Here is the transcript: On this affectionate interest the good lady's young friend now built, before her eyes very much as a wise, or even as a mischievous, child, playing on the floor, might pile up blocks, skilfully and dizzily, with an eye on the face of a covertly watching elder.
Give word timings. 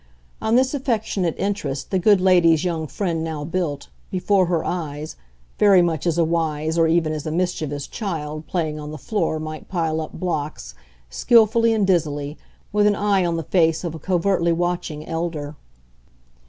On 0.41 0.55
this 0.55 0.73
affectionate 0.73 1.35
interest 1.37 1.91
the 1.91 1.99
good 1.99 2.19
lady's 2.19 2.63
young 2.63 2.87
friend 2.87 3.23
now 3.23 3.43
built, 3.43 3.89
before 4.09 4.47
her 4.47 4.65
eyes 4.65 5.15
very 5.59 5.83
much 5.83 6.07
as 6.07 6.17
a 6.17 6.23
wise, 6.23 6.75
or 6.75 6.87
even 6.87 7.13
as 7.13 7.27
a 7.27 7.31
mischievous, 7.31 7.85
child, 7.85 8.47
playing 8.47 8.79
on 8.79 8.89
the 8.89 8.97
floor, 8.97 9.39
might 9.39 9.67
pile 9.69 10.01
up 10.01 10.13
blocks, 10.13 10.73
skilfully 11.11 11.71
and 11.71 11.85
dizzily, 11.85 12.35
with 12.73 12.87
an 12.87 12.95
eye 12.95 13.23
on 13.23 13.37
the 13.37 13.43
face 13.43 13.83
of 13.83 13.93
a 13.93 13.99
covertly 13.99 14.51
watching 14.53 15.05
elder. 15.07 15.53